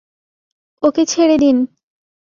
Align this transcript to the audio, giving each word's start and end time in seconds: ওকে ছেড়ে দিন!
ওকে 0.83 1.03
ছেড়ে 1.11 1.35
দিন! 1.43 1.57